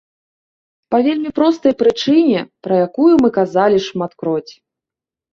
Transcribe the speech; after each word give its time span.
Па 0.93 0.97
вельмі 1.07 1.31
простай 1.39 1.75
прычыне, 1.81 2.39
пра 2.67 2.79
якую 2.85 3.11
мы 3.25 3.29
казалі 3.35 3.77
шматкроць. 3.89 4.51